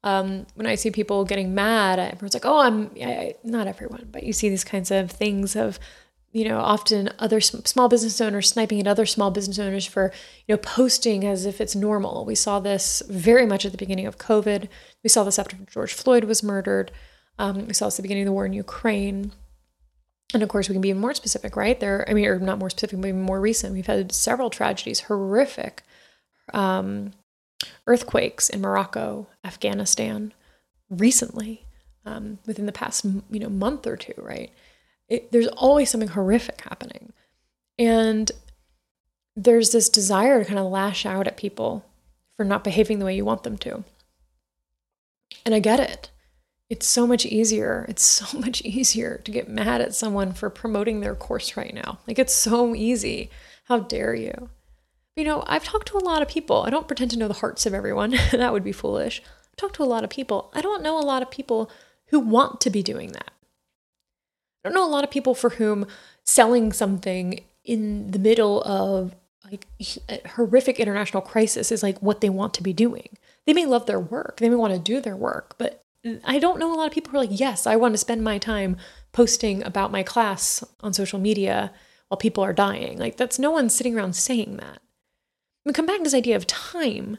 [0.02, 4.22] Um, when I see people getting mad, everyone's like, "Oh, I'm I, not everyone," but
[4.22, 5.78] you see these kinds of things of
[6.32, 10.12] you know, often other small business owners sniping at other small business owners for,
[10.46, 12.24] you know, posting as if it's normal.
[12.24, 14.68] We saw this very much at the beginning of COVID.
[15.02, 16.92] We saw this after George Floyd was murdered.
[17.38, 19.32] Um, we saw this at the beginning of the war in Ukraine.
[20.34, 21.78] And of course, we can be even more specific, right?
[21.78, 23.72] There, I mean, or not more specific, but even more recent.
[23.72, 25.82] We've had several tragedies, horrific
[26.52, 27.12] um,
[27.86, 30.34] earthquakes in Morocco, Afghanistan,
[30.90, 31.64] recently,
[32.04, 34.50] um, within the past, you know, month or two, right?
[35.08, 37.12] it, there's always something horrific happening.
[37.78, 38.30] And
[39.34, 41.84] there's this desire to kind of lash out at people
[42.36, 43.84] for not behaving the way you want them to.
[45.44, 46.10] And I get it.
[46.70, 47.86] It's so much easier.
[47.88, 51.98] It's so much easier to get mad at someone for promoting their course right now.
[52.06, 53.30] Like, it's so easy.
[53.64, 54.50] How dare you?
[55.16, 56.62] You know, I've talked to a lot of people.
[56.62, 58.10] I don't pretend to know the hearts of everyone.
[58.32, 59.22] that would be foolish.
[59.50, 60.50] I've talked to a lot of people.
[60.54, 61.70] I don't know a lot of people
[62.06, 63.30] who want to be doing that.
[64.64, 65.86] I don't know a lot of people for whom
[66.24, 69.66] selling something in the middle of like
[70.34, 73.16] horrific international crisis is like what they want to be doing.
[73.46, 75.82] They may love their work, they may want to do their work, but
[76.24, 78.22] I don't know a lot of people who are like, yes, I want to spend
[78.22, 78.76] my time
[79.12, 81.72] posting about my class on social media
[82.08, 82.98] while people are dying.
[82.98, 84.80] Like, that's no one sitting around saying that.
[85.64, 87.18] We come back to this idea of time.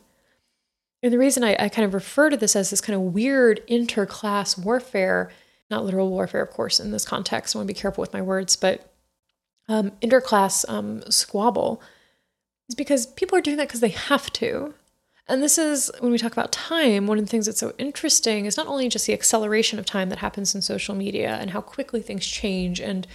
[1.04, 3.66] And the reason I, I kind of refer to this as this kind of weird
[3.68, 5.32] interclass warfare,
[5.70, 8.22] not literal warfare, of course, in this context, I want to be careful with my
[8.22, 8.92] words, but
[9.68, 11.82] um, interclass um, squabble
[12.68, 14.74] is because people are doing that because they have to.
[15.30, 18.46] And this is when we talk about time, one of the things that's so interesting
[18.48, 21.62] is not only just the acceleration of time that happens in social media and how
[21.62, 23.06] quickly things change and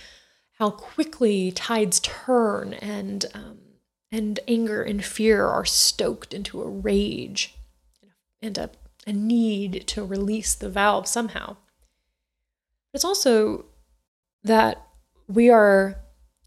[0.59, 3.59] how quickly tides turn and um,
[4.13, 7.57] and anger and fear are stoked into a rage
[8.41, 8.71] and a,
[9.09, 11.57] a need to release the valve somehow.
[12.93, 13.65] It's also
[14.45, 14.87] that
[15.27, 15.97] we are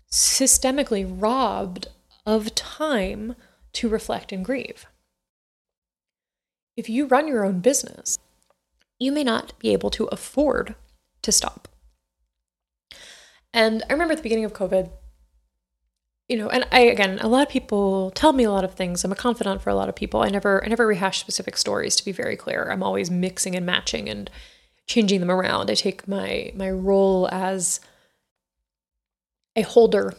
[0.09, 1.87] systemically robbed
[2.25, 3.35] of time
[3.73, 4.85] to reflect and grieve.
[6.77, 8.19] If you run your own business,
[8.99, 10.75] you may not be able to afford
[11.23, 11.67] to stop.
[13.51, 14.91] And I remember at the beginning of COVID,
[16.29, 19.03] you know, and I again, a lot of people tell me a lot of things.
[19.03, 20.21] I'm a confidant for a lot of people.
[20.21, 22.69] I never I never rehash specific stories to be very clear.
[22.69, 24.29] I'm always mixing and matching and
[24.85, 25.71] changing them around.
[25.71, 27.79] I take my my role as
[29.55, 30.13] a holder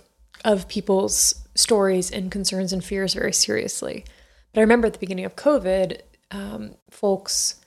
[0.45, 4.05] of people's stories and concerns and fears very seriously.
[4.53, 7.61] But I remember at the beginning of COVID, um, folks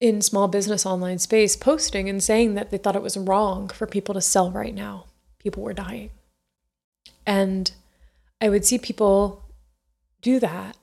[0.00, 3.86] in small business online space posting and saying that they thought it was wrong for
[3.86, 5.06] people to sell right now.
[5.38, 6.10] People were dying.
[7.24, 7.70] And
[8.40, 9.44] I would see people
[10.20, 10.76] do that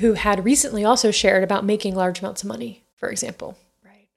[0.00, 4.08] who had recently also shared about making large amounts of money, for example, right?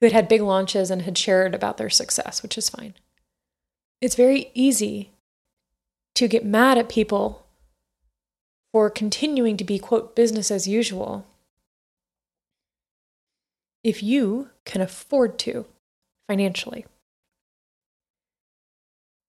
[0.00, 2.94] Who had had big launches and had shared about their success, which is fine.
[4.00, 5.12] It's very easy
[6.14, 7.45] to get mad at people
[8.76, 11.24] for continuing to be, quote, business as usual
[13.82, 15.64] if you can afford to
[16.28, 16.84] financially.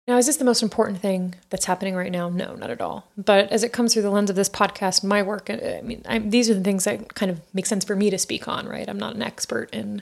[0.08, 2.30] Now, is this the most important thing that's happening right now?
[2.30, 3.10] No, not at all.
[3.18, 6.30] But as it comes through the lens of this podcast, my work, I mean, I'm,
[6.30, 8.88] these are the things that kind of make sense for me to speak on, right?
[8.88, 10.00] I'm not an expert in,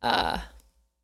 [0.00, 0.38] uh,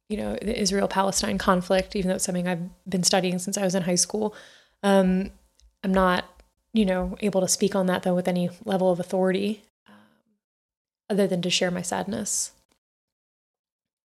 [0.09, 3.63] you know, the Israel Palestine conflict, even though it's something I've been studying since I
[3.65, 4.35] was in high school.
[4.83, 5.33] Um,
[5.83, 6.25] I'm not,
[6.75, 9.95] you know, able to speak on that though with any level of authority, um,
[11.09, 12.53] other than to share my sadness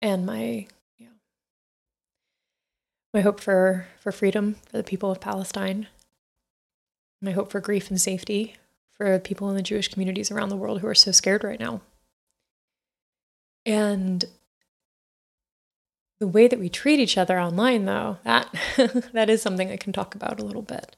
[0.03, 0.67] and my
[0.99, 1.07] yeah
[3.15, 5.87] my hope for, for freedom for the people of Palestine,
[7.23, 8.57] my hope for grief and safety
[8.93, 11.81] for people in the Jewish communities around the world who are so scared right now.
[13.65, 14.25] And
[16.19, 18.55] the way that we treat each other online, though, that,
[19.13, 20.97] that is something I can talk about a little bit.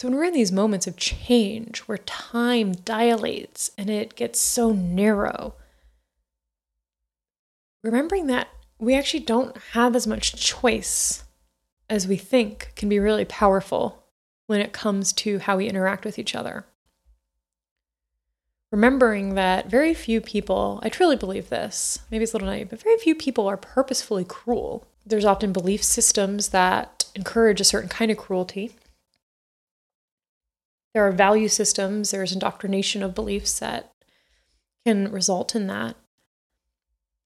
[0.00, 4.72] So, when we're in these moments of change where time dilates and it gets so
[4.72, 5.56] narrow,
[7.84, 11.24] remembering that we actually don't have as much choice
[11.90, 14.06] as we think can be really powerful
[14.46, 16.64] when it comes to how we interact with each other.
[18.72, 22.80] Remembering that very few people, I truly believe this, maybe it's a little naive, but
[22.80, 24.86] very few people are purposefully cruel.
[25.04, 28.72] There's often belief systems that encourage a certain kind of cruelty.
[30.94, 33.92] There are value systems, there's indoctrination of beliefs that
[34.84, 35.96] can result in that.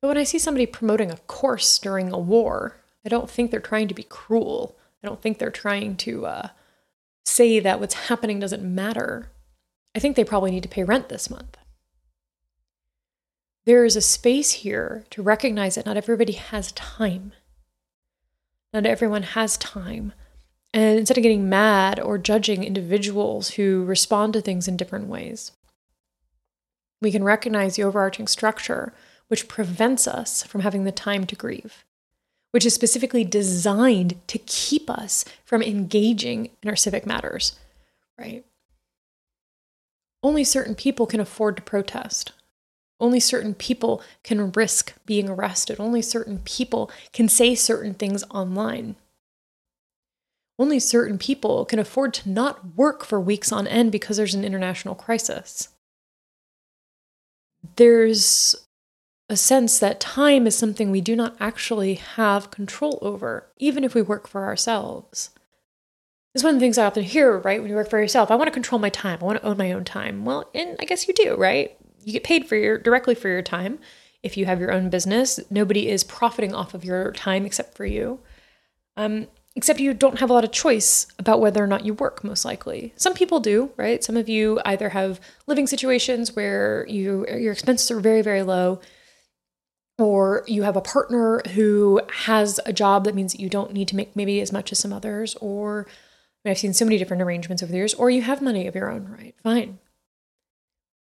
[0.01, 3.61] But when I see somebody promoting a course during a war, I don't think they're
[3.61, 4.77] trying to be cruel.
[5.03, 6.49] I don't think they're trying to uh,
[7.25, 9.31] say that what's happening doesn't matter.
[9.95, 11.57] I think they probably need to pay rent this month.
[13.65, 17.33] There is a space here to recognize that not everybody has time.
[18.75, 20.13] Not everyone has time.
[20.75, 25.53] And instead of getting mad or judging individuals who respond to things in different ways,
[27.01, 28.93] we can recognize the overarching structure
[29.29, 31.85] which prevents us from having the time to grieve,
[32.51, 37.57] which is specifically designed to keep us from engaging in our civic matters,
[38.19, 38.45] right?
[40.25, 42.33] Only certain people can afford to protest.
[42.99, 45.79] Only certain people can risk being arrested.
[45.79, 48.97] Only certain people can say certain things online.
[50.59, 54.45] Only certain people can afford to not work for weeks on end because there's an
[54.45, 55.69] international crisis.
[57.77, 58.55] There's
[59.29, 63.95] a sense that time is something we do not actually have control over, even if
[63.95, 65.31] we work for ourselves.
[66.35, 67.61] Is one of the things I often hear, right?
[67.61, 69.19] When you work for yourself, I want to control my time.
[69.21, 70.25] I want to own my own time.
[70.25, 71.77] Well, and I guess you do, right?
[72.05, 73.79] You get paid for your directly for your time.
[74.23, 77.87] If you have your own business, nobody is profiting off of your time except for
[77.87, 78.21] you.
[78.97, 82.25] Um, except you don't have a lot of choice about whether or not you work
[82.25, 82.93] most likely.
[82.97, 84.03] Some people do right?
[84.03, 88.81] Some of you either have living situations where you your expenses are very very low
[89.99, 93.89] or you have a partner who has a job that means that you don't need
[93.89, 96.99] to make maybe as much as some others or I mean, I've seen so many
[96.99, 99.35] different arrangements over the years or you have money of your own right?
[99.43, 99.79] Fine.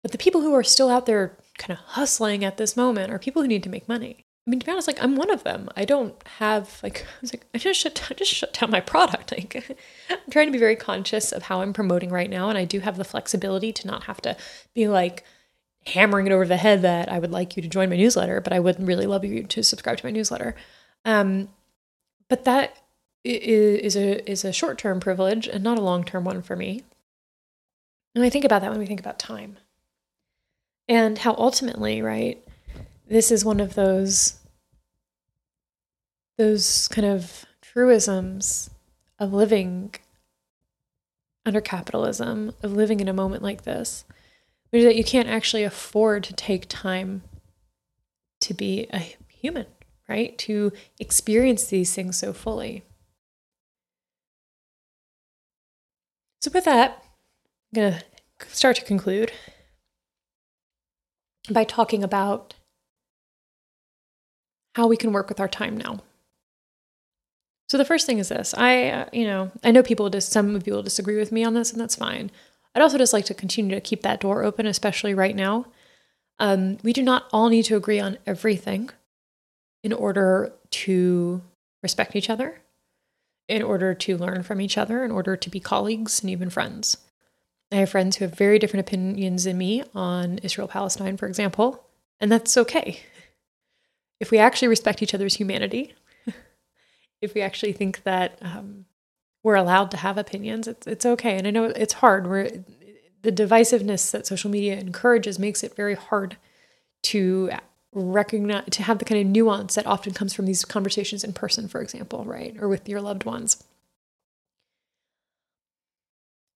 [0.02, 3.18] But the people who are still out there kind of hustling at this moment are
[3.18, 5.42] people who need to make money I mean, to be honest, like I'm one of
[5.42, 5.70] them.
[5.74, 8.80] I don't have like I was like I just shut I just shut down my
[8.80, 9.32] product.
[9.34, 9.78] Like
[10.10, 12.80] I'm trying to be very conscious of how I'm promoting right now, and I do
[12.80, 14.36] have the flexibility to not have to
[14.74, 15.24] be like
[15.86, 18.52] hammering it over the head that I would like you to join my newsletter, but
[18.52, 20.54] I would really love you to subscribe to my newsletter.
[21.04, 21.48] Um,
[22.28, 22.76] but that
[23.24, 26.82] is a is a short term privilege and not a long term one for me.
[28.14, 29.56] And I think about that when we think about time,
[30.86, 32.44] and how ultimately, right
[33.08, 34.38] this is one of those
[36.36, 38.70] those kind of truisms
[39.18, 39.94] of living
[41.46, 44.04] under capitalism, of living in a moment like this,
[44.70, 47.22] which is that you can't actually afford to take time
[48.40, 49.66] to be a human,
[50.08, 50.36] right?
[50.38, 52.84] To experience these things so fully.
[56.40, 57.02] So, with that,
[57.74, 58.04] I'm going to
[58.48, 59.32] start to conclude
[61.50, 62.54] by talking about
[64.74, 66.00] how we can work with our time now.
[67.68, 68.54] So the first thing is this.
[68.54, 71.72] I, uh, you know, I know people just some people disagree with me on this,
[71.72, 72.30] and that's fine.
[72.74, 75.66] I'd also just like to continue to keep that door open, especially right now.
[76.38, 78.90] Um, we do not all need to agree on everything
[79.82, 81.42] in order to
[81.82, 82.60] respect each other,
[83.48, 86.96] in order to learn from each other, in order to be colleagues and even friends.
[87.70, 91.86] I have friends who have very different opinions than me on Israel Palestine, for example,
[92.20, 93.00] and that's okay
[94.24, 95.92] if we actually respect each other's humanity,
[97.20, 98.86] if we actually think that um,
[99.42, 101.36] we're allowed to have opinions, it's it's okay.
[101.36, 102.26] And I know it's hard.
[102.26, 102.64] We're
[103.20, 106.38] the divisiveness that social media encourages makes it very hard
[107.02, 107.50] to
[107.92, 111.68] recognize to have the kind of nuance that often comes from these conversations in person,
[111.68, 113.62] for example, right, or with your loved ones.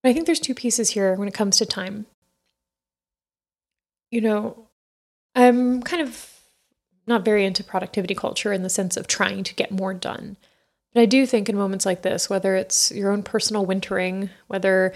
[0.04, 2.06] I think there's two pieces here when it comes to time.
[4.10, 4.68] You know,
[5.34, 6.37] I'm kind of
[7.08, 10.36] not very into productivity culture in the sense of trying to get more done.
[10.94, 14.92] But I do think in moments like this, whether it's your own personal wintering, whether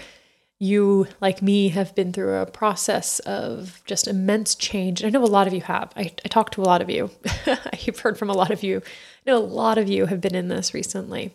[0.59, 5.03] you, like me, have been through a process of just immense change.
[5.03, 5.91] I know a lot of you have.
[5.95, 7.09] I, I talk to a lot of you.
[7.45, 8.77] I've heard from a lot of you.
[8.77, 11.33] I know a lot of you have been in this recently.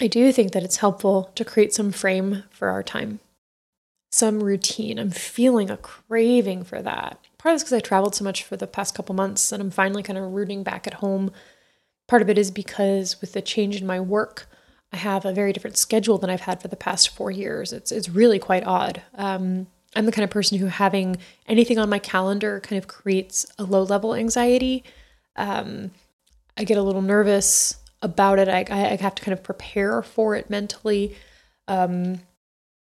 [0.00, 3.20] I do think that it's helpful to create some frame for our time,
[4.10, 4.98] some routine.
[4.98, 8.56] I'm feeling a craving for that part of it's because I traveled so much for
[8.56, 11.32] the past couple months and I'm finally kind of rooting back at home.
[12.06, 14.48] Part of it is because with the change in my work,
[14.92, 17.72] I have a very different schedule than I've had for the past four years.
[17.72, 19.02] It's it's really quite odd.
[19.14, 23.46] Um, I'm the kind of person who having anything on my calendar kind of creates
[23.58, 24.84] a low level anxiety.
[25.36, 25.90] Um,
[26.56, 28.48] I get a little nervous about it.
[28.48, 31.16] I, I have to kind of prepare for it mentally.
[31.66, 32.20] Um,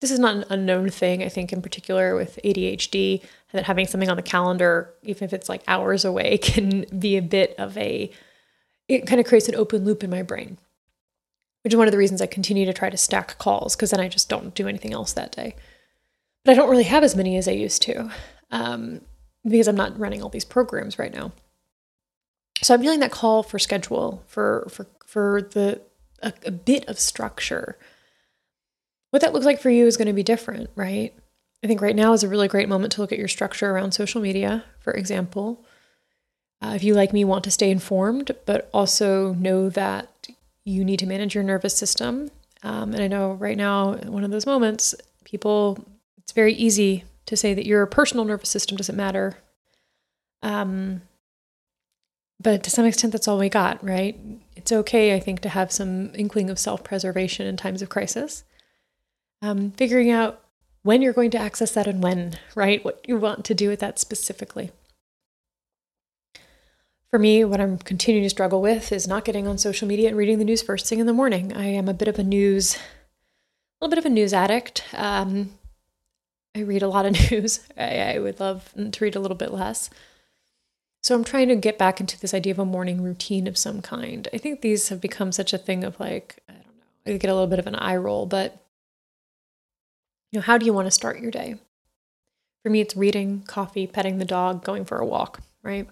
[0.01, 4.11] this is not an unknown thing, I think, in particular with ADHD, that having something
[4.11, 8.11] on the calendar, even if it's like hours away, can be a bit of a,
[8.89, 10.59] it kind of creates an open loop in my brain,
[11.63, 14.01] which is one of the reasons I continue to try to stack calls because then
[14.01, 15.55] I just don't do anything else that day.
[16.45, 18.11] But I don't really have as many as I used to
[18.51, 19.01] um,
[19.45, 21.33] because I'm not running all these programs right now.
[22.63, 25.81] So I'm feeling that call for schedule, for, for, for the,
[26.21, 27.77] a, a bit of structure
[29.13, 31.15] what that looks like for you is going to be different, right?
[31.63, 33.93] I think right now is a really great moment to look at your structure around
[33.93, 35.65] social media, for example.
[36.61, 40.29] Uh, if you, like me, want to stay informed, but also know that
[40.65, 42.31] you need to manage your nervous system.
[42.63, 44.95] Um, and I know right now, one of those moments,
[45.25, 45.85] people,
[46.19, 49.39] it's very easy to say that your personal nervous system doesn't matter.
[50.43, 51.03] Um,
[52.41, 54.19] but to some extent, that's all we got, right?
[54.57, 58.43] It's okay, I think, to have some inkling of self preservation in times of crisis
[59.43, 60.42] um, figuring out
[60.83, 62.85] when you're going to access that and when, right?
[62.85, 64.71] What you want to do with that specifically.
[67.11, 70.17] For me, what I'm continuing to struggle with is not getting on social media and
[70.17, 71.53] reading the news first thing in the morning.
[71.53, 72.79] I am a bit of a news, a
[73.85, 74.83] little bit of a news addict.
[74.95, 75.51] Um,
[76.55, 77.61] I read a lot of news.
[77.77, 79.91] I, I would love to read a little bit less.
[81.03, 83.83] So I'm trying to get back into this idea of a morning routine of some
[83.83, 84.29] kind.
[84.33, 87.31] I think these have become such a thing of like, I don't know, I get
[87.31, 88.62] a little bit of an eye roll, but
[90.33, 91.57] you know, how do you want to start your day?
[92.63, 95.89] For me, it's reading, coffee, petting the dog, going for a walk, right?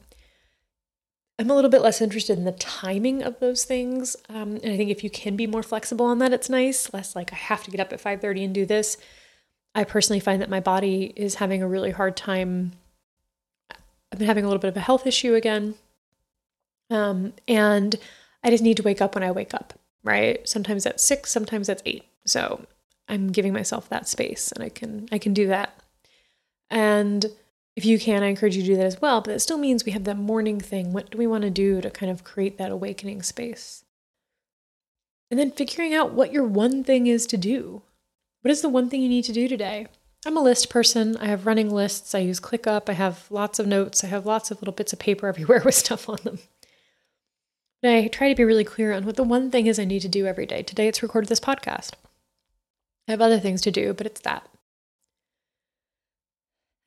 [1.39, 4.17] I'm a little bit less interested in the timing of those things.
[4.29, 6.93] Um, and I think if you can be more flexible on that, it's nice.
[6.93, 8.97] Less like I have to get up at 5:30 and do this.
[9.75, 12.73] I personally find that my body is having a really hard time.
[14.13, 15.77] I've been having a little bit of a health issue again.
[16.91, 17.97] Um, and
[18.43, 20.47] I just need to wake up when I wake up, right?
[20.49, 22.05] Sometimes that's six, sometimes that's eight.
[22.27, 22.67] So
[23.11, 25.75] I'm giving myself that space and I can I can do that.
[26.71, 27.27] And
[27.77, 29.21] if you can, I encourage you to do that as well.
[29.21, 30.93] But it still means we have that morning thing.
[30.93, 33.85] What do we want to do to kind of create that awakening space?
[35.31, 37.83] And then figuring out what your one thing is to do.
[38.43, 39.87] What is the one thing you need to do today?
[40.27, 41.17] I'm a list person.
[41.17, 42.15] I have running lists.
[42.15, 42.89] I use ClickUp.
[42.89, 44.05] I have lots of notes.
[44.05, 46.39] I have lots of little bits of paper everywhere with stuff on them.
[47.83, 50.03] But I try to be really clear on what the one thing is I need
[50.03, 50.63] to do every day.
[50.63, 51.93] Today it's recorded this podcast.
[53.11, 54.49] I have other things to do, but it's that.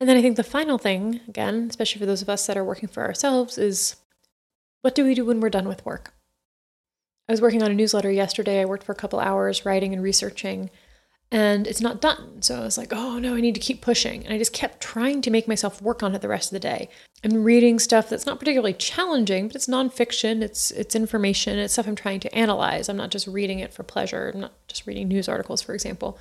[0.00, 2.64] And then I think the final thing, again, especially for those of us that are
[2.64, 3.96] working for ourselves, is
[4.80, 6.14] what do we do when we're done with work?
[7.28, 8.62] I was working on a newsletter yesterday.
[8.62, 10.70] I worked for a couple hours writing and researching
[11.30, 12.42] and it's not done.
[12.42, 14.24] So I was like, oh no, I need to keep pushing.
[14.24, 16.60] And I just kept trying to make myself work on it the rest of the
[16.60, 16.88] day.
[17.24, 21.88] I'm reading stuff that's not particularly challenging, but it's nonfiction, it's it's information, it's stuff
[21.88, 22.88] I'm trying to analyze.
[22.88, 24.30] I'm not just reading it for pleasure.
[24.32, 26.18] I'm not just reading news articles, for example.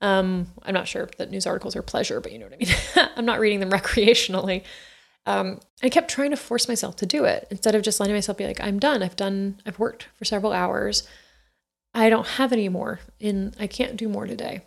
[0.00, 3.08] Um, I'm not sure that news articles are pleasure, but you know what I mean.
[3.16, 4.62] I'm not reading them recreationally.
[5.26, 8.38] Um, I kept trying to force myself to do it instead of just letting myself
[8.38, 9.02] be like, I'm done.
[9.02, 11.06] I've done, I've worked for several hours.
[11.96, 14.60] I don't have any more and I can't do more today.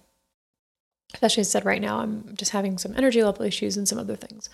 [1.14, 4.00] Especially as I said right now, I'm just having some energy level issues and some
[4.00, 4.50] other things.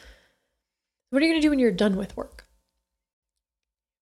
[1.10, 2.46] What are you going to do when you're done with work?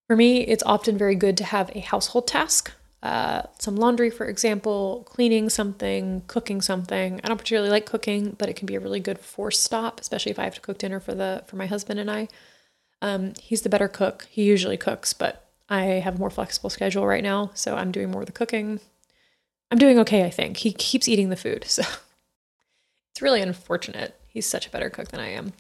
[0.07, 2.71] For me, it's often very good to have a household task.
[3.03, 7.19] Uh, some laundry, for example, cleaning something, cooking something.
[7.23, 10.31] I don't particularly like cooking, but it can be a really good force stop, especially
[10.31, 12.27] if I have to cook dinner for the for my husband and I.
[13.01, 14.27] Um, he's the better cook.
[14.29, 18.11] He usually cooks, but I have a more flexible schedule right now, so I'm doing
[18.11, 18.79] more of the cooking.
[19.71, 20.57] I'm doing okay, I think.
[20.57, 21.83] He keeps eating the food, so
[23.11, 24.19] it's really unfortunate.
[24.27, 25.53] He's such a better cook than I am.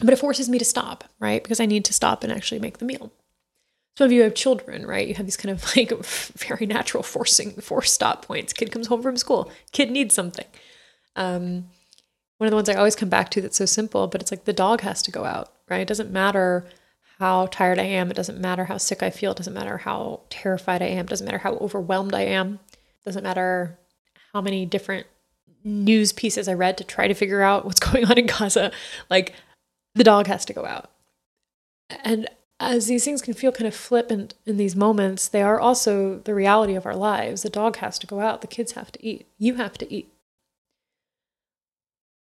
[0.00, 1.42] But it forces me to stop, right?
[1.42, 3.12] Because I need to stop and actually make the meal.
[3.96, 5.06] Some of you have children, right?
[5.06, 8.52] You have these kind of like very natural forcing force stop points.
[8.52, 10.46] Kid comes home from school, kid needs something.
[11.14, 11.68] Um,
[12.38, 14.44] one of the ones I always come back to that's so simple, but it's like
[14.44, 15.80] the dog has to go out, right?
[15.80, 16.66] It doesn't matter
[17.18, 18.10] how tired I am.
[18.10, 19.32] It doesn't matter how sick I feel.
[19.32, 21.06] It doesn't matter how terrified I am.
[21.06, 22.58] It doesn't matter how overwhelmed I am.
[22.72, 23.78] It doesn't matter
[24.32, 25.06] how many different
[25.62, 28.72] news pieces I read to try to figure out what's going on in Gaza.
[29.08, 29.32] Like,
[29.94, 30.90] the dog has to go out.
[32.02, 36.18] And as these things can feel kind of flippant in these moments, they are also
[36.18, 37.42] the reality of our lives.
[37.42, 38.40] The dog has to go out.
[38.40, 39.28] The kids have to eat.
[39.38, 40.12] You have to eat.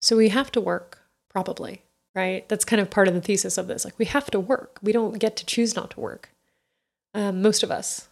[0.02, 1.84] So we have to work, probably
[2.16, 2.48] right?
[2.50, 3.86] That's kind of part of the thesis of this.
[3.86, 6.30] Like, we have to work, we don't get to choose not to work.
[7.14, 8.08] Um, most of us.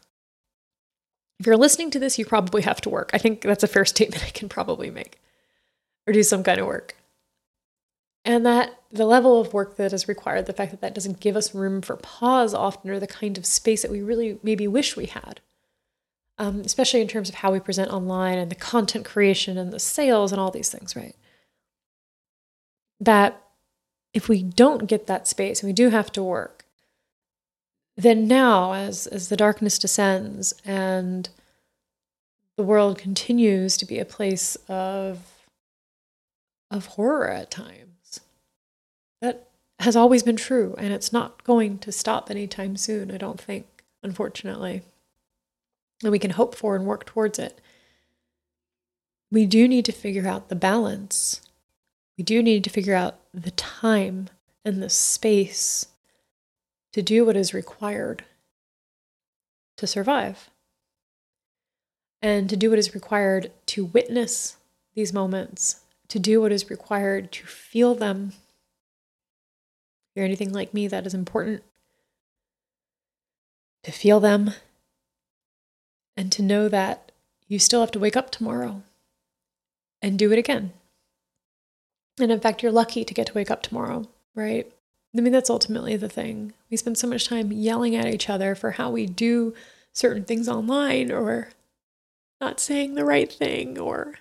[1.39, 3.11] If you're listening to this, you probably have to work.
[3.13, 5.19] I think that's a fair statement I can probably make,
[6.05, 6.95] or do some kind of work.
[8.25, 11.37] And that the level of work that is required, the fact that that doesn't give
[11.37, 14.97] us room for pause often, or the kind of space that we really maybe wish
[14.97, 15.39] we had,
[16.37, 19.79] um, especially in terms of how we present online and the content creation and the
[19.79, 21.15] sales and all these things, right?
[22.99, 23.41] That
[24.13, 26.65] if we don't get that space and we do have to work,
[27.95, 31.29] then now, as, as the darkness descends and
[32.55, 35.19] the world continues to be a place of,
[36.71, 38.21] of horror at times,
[39.21, 39.49] that
[39.79, 43.65] has always been true, and it's not going to stop anytime soon, I don't think,
[44.01, 44.81] unfortunately.
[46.01, 47.59] And we can hope for and work towards it.
[49.31, 51.41] We do need to figure out the balance
[52.19, 54.27] we do need to figure out the time
[54.65, 55.87] and the space
[56.91, 58.25] to do what is required
[59.77, 60.49] to survive
[62.21, 64.57] and to do what is required to witness
[64.95, 68.33] these moments, to do what is required to feel them.
[70.09, 71.63] If you're anything like me, that is important.
[73.83, 74.51] To feel them
[76.17, 77.13] and to know that
[77.47, 78.83] you still have to wake up tomorrow
[80.01, 80.73] and do it again.
[82.19, 84.71] And in fact, you're lucky to get to wake up tomorrow, right?
[85.17, 86.53] I mean, that's ultimately the thing.
[86.69, 89.53] We spend so much time yelling at each other for how we do
[89.93, 91.49] certain things online or
[92.39, 94.19] not saying the right thing or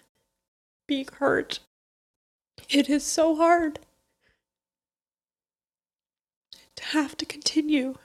[0.86, 1.60] being hurt.
[2.70, 3.80] It is so hard
[6.76, 7.96] to have to continue,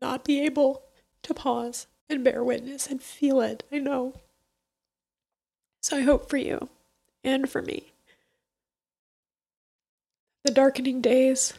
[0.00, 0.82] not be able
[1.22, 3.64] to pause and bear witness and feel it.
[3.72, 4.14] I know.
[5.82, 6.68] So I hope for you
[7.24, 7.93] and for me.
[10.44, 11.54] The darkening days,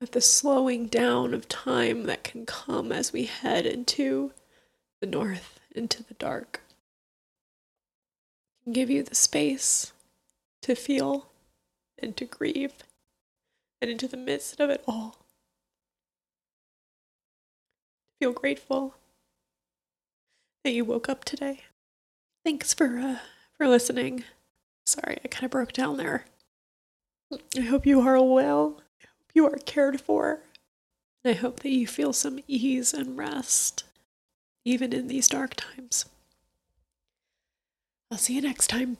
[0.00, 4.32] that the slowing down of time that can come as we head into
[5.00, 6.62] the north, into the dark,
[8.64, 9.92] can give you the space
[10.62, 11.26] to feel
[11.98, 12.72] and to grieve
[13.82, 15.16] and into the midst of it all.
[18.18, 18.94] Feel grateful
[20.64, 21.64] that you woke up today.
[22.44, 23.18] Thanks for uh,
[23.58, 24.24] for listening.
[24.86, 26.24] Sorry, I kind of broke down there.
[27.56, 28.80] I hope you are well.
[29.02, 30.40] I hope you are cared for.
[31.24, 33.82] I hope that you feel some ease and rest,
[34.64, 36.04] even in these dark times.
[38.12, 38.96] I'll see you next time.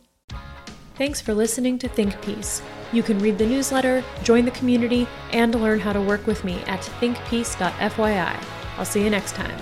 [0.96, 2.62] Thanks for listening to Think Peace.
[2.92, 6.54] You can read the newsletter, join the community, and learn how to work with me
[6.66, 8.44] at thinkpeace.fyi.
[8.76, 9.58] I'll see you next time.